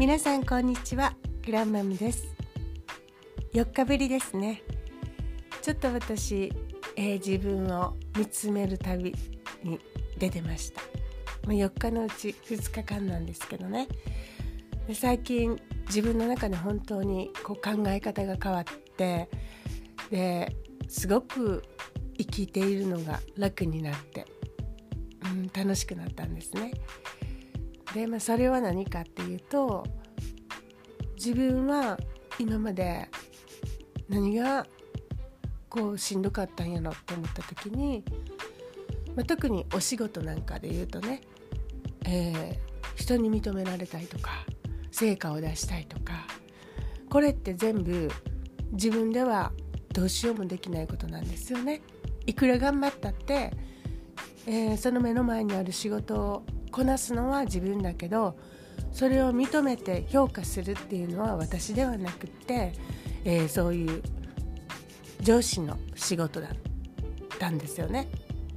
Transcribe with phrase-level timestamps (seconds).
[0.00, 1.14] 皆さんこんにちは。
[1.44, 2.34] グランマムです。
[3.52, 4.62] 4日ぶりですね。
[5.60, 6.50] ちょっと私、
[6.96, 9.14] えー、自分を見つめる旅
[9.62, 9.78] に
[10.16, 10.80] 出てました。
[11.48, 13.88] 4日のうち2日間なんですけどね。
[14.94, 18.64] 最近自分の中で本当にこう考え方が変わっ
[18.96, 19.28] て
[20.10, 20.56] で
[20.88, 21.62] すごく
[22.16, 24.24] 生きているのが楽になって、
[25.26, 26.72] うん、楽しくなったんですね。
[27.94, 29.84] で、まあ、それは何かっていうと
[31.16, 31.98] 自分は
[32.38, 33.08] 今まで
[34.08, 34.66] 何が
[35.68, 38.04] こうしんどかったんやろって思った時に、
[39.14, 41.20] まあ、特にお仕事なんかで言うとね、
[42.06, 42.56] えー、
[42.96, 44.30] 人に認められたいとか
[44.90, 46.26] 成果を出したいとか
[47.08, 48.10] これって全部
[48.72, 49.52] 自分では
[49.92, 51.82] どうしようもできないことなんですよね。
[52.26, 53.52] いくら頑張ったって、
[54.46, 58.36] えー、その目の前にある仕事をこなすのは自分だけど
[58.92, 62.72] それを認めて評価するっていうのは私ではなくって、
[63.24, 64.02] えー、そういう
[65.20, 66.50] 上司の仕事だっ
[67.38, 68.08] たんですよね。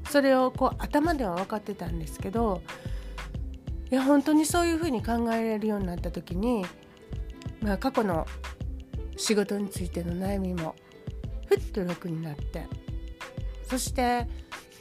[0.09, 2.61] それをこう頭では分かってたんですけど
[3.89, 6.65] いや本当にそういうふうに考えられるようになった時に、
[7.61, 8.27] まあ、過去の
[9.17, 10.75] 仕事についての悩みも
[11.47, 12.67] ふっと楽になって
[13.69, 14.27] そして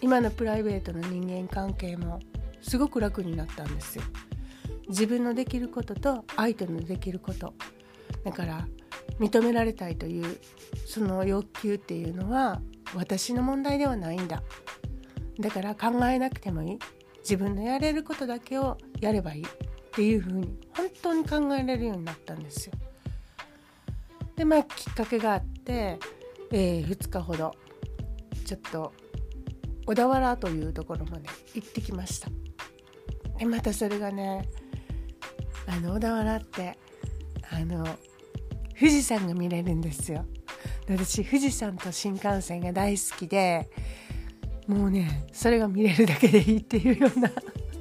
[0.01, 2.21] 今のプライベートの人間関係も
[2.63, 4.05] すごく楽になったんですよ。
[4.89, 7.55] 自分のできることと相手のできること
[8.25, 8.67] だから
[9.19, 10.39] 認められたいという
[10.87, 12.61] その欲求っていうのは
[12.95, 14.43] 私の問題ではないんだ
[15.41, 16.79] だから考えなくてもいい
[17.21, 19.47] 自分のやれることだけをやればいいっ
[19.93, 22.73] ていうふうに本当に考えられるようになったんですよ。
[24.37, 25.99] でまあきっかけがあって、
[26.51, 27.53] えー、2日ほど
[28.45, 28.93] ちょっと
[29.87, 32.29] 小田原というところまで行ってきました。
[33.43, 34.48] でまたそれがね
[35.67, 36.79] あの小田原って
[37.51, 37.84] あの
[38.79, 40.25] 富士山が見れるんですよ。
[40.89, 43.69] 私富士山と新幹線が大好きで
[44.69, 47.31] もうねそれが見れるだけでいいっていうような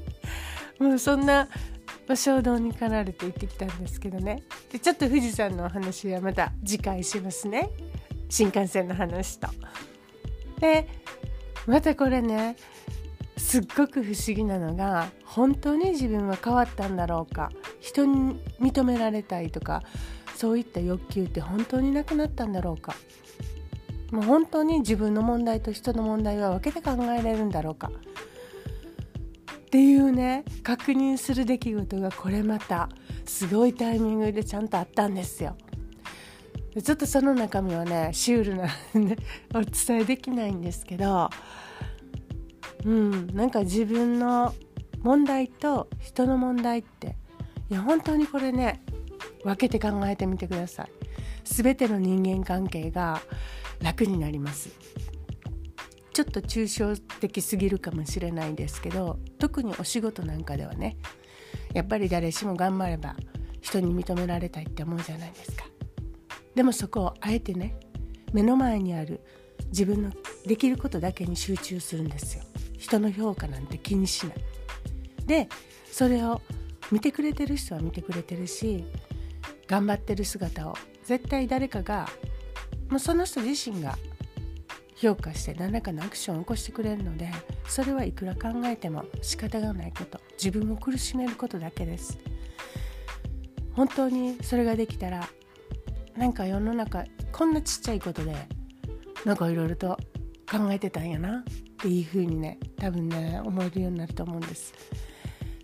[0.87, 1.47] もうそんな
[2.15, 4.41] 衝動に駆られて行ってきたんですけどね
[4.71, 7.69] でちょっと富士山のお話はまた次回しますね
[8.29, 9.47] 新幹線の話と。
[10.59, 10.87] で
[11.67, 12.55] またこれね
[13.41, 17.51] すっごく不思議なのが本当に自分は変わったんだろうか？
[17.81, 19.83] 人に認められたいとか
[20.35, 22.95] そういった欲求って本当になくなったんだろうか？
[24.11, 27.91] もう本当に自分の問題と人の問題は分けて考えられるんだろうか？
[29.65, 32.89] っていうね確認する出来事がこれまた
[33.25, 35.57] すごいタイミングでちゃんとあったんですよ。
[36.81, 38.69] ちょっとその中身はねシュールなん
[39.07, 39.17] で
[39.53, 41.29] お伝えできないんですけど
[42.85, 43.27] うん。
[43.35, 44.53] なんか自分の
[45.01, 47.17] 問題と人の問題って
[47.69, 48.83] いや本当にこれね
[49.43, 50.91] 分けて考えてみてください。
[51.43, 53.21] 全ての人間関係が
[53.81, 54.69] 楽になります。
[56.13, 60.97] ちょっと抽象的すぎるかもしれないですけど特にお仕事なんかではね
[61.73, 63.15] やっぱり誰しも頑張れば
[63.61, 65.65] 人に認められたいって思うじゃないですか。
[66.53, 67.79] でもそこをあえてね
[68.33, 69.21] 目の前にある
[69.67, 70.11] 自分の
[70.45, 72.43] できることだけに集中するんですよ。
[72.81, 74.35] 人の評価なんて気にしない。
[75.27, 75.47] で
[75.91, 76.41] それを
[76.91, 78.83] 見てくれてる人は見てくれてるし
[79.67, 80.75] 頑張ってる姿を
[81.05, 82.09] 絶対誰かが
[82.89, 83.97] もうその人自身が
[84.95, 87.29] 評価して何らかのアクションを起こしてくれるので
[87.67, 92.17] それはいくら考えても仕方がないこと自分を苦しめることだけです。
[93.73, 95.29] 本当にそれができたら
[96.17, 98.35] なんか世の中こんなちっちゃいことで
[99.23, 99.97] なんかいろいろと
[100.49, 101.45] 考えてたんやな。
[101.81, 104.71] っていうふうにね多分ね思えるようになると思うんです。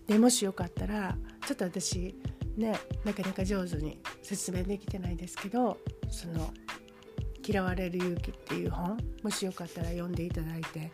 [0.08, 2.16] でもしよかったらちょっと私
[2.56, 5.78] ねなかなか上手に説明できてないですけど
[6.10, 6.52] その
[7.46, 10.90] 「嫌われる勇気」っていう本もしよかったら読んでいただいて、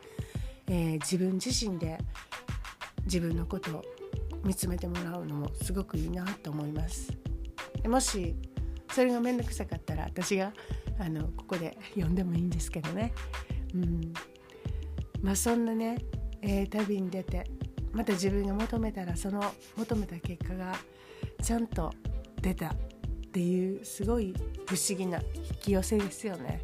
[0.67, 1.97] えー、自分自身で
[3.05, 3.85] 自分のことを
[4.45, 7.11] 見つめてもらうのもすごくいいなと思います。
[7.83, 8.35] でもし
[8.91, 10.53] それが面倒くさかったら私が
[10.99, 13.15] あのここで読んでもいいんですけどね。
[13.75, 14.13] うん
[15.25, 15.97] まあ、そんなね、
[16.43, 17.51] えー、旅に出て
[17.93, 19.43] また自分が求めたらその
[19.75, 20.77] 求めた結果が
[21.43, 21.91] ちゃんと
[22.43, 22.77] 出たっ
[23.33, 24.35] ていうすごい
[24.67, 25.25] 不思議な引
[25.63, 26.61] き寄せですよね。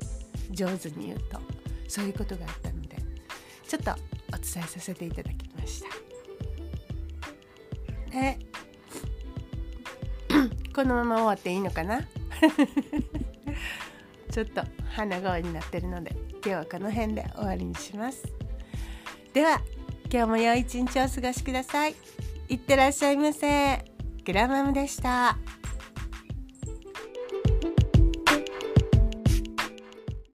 [0.51, 1.41] 上手に言うと。
[1.89, 2.97] そういうことがあったので
[3.67, 3.95] ちょっとお
[4.37, 5.89] 伝えさせていただきました。
[8.13, 8.39] で
[10.73, 12.01] このまま終わっていいのかな？
[14.31, 18.40] ちょっと鼻声になってるので今日はこの辺で終わりにします。
[19.33, 19.61] では
[20.13, 21.95] 今日も良い一日をお過ごしください
[22.49, 23.85] いってらっしゃいませ
[24.25, 25.37] グラマムでした。